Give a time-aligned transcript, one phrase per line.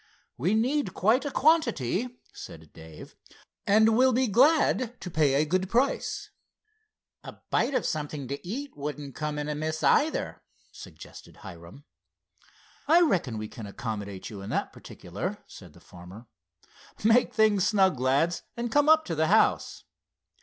[0.35, 3.15] "We need quite a quantity," said Dave,
[3.67, 6.31] "and will be glad to pay a good price."
[7.23, 10.41] "A bite of something to eat wouldn't come in amiss, either,"
[10.71, 11.85] suggested Hiram.
[12.87, 16.25] "I reckon we can accommodate you in that particular," said the farmer.
[17.03, 19.83] "Make things snug, lads, and come up to the house."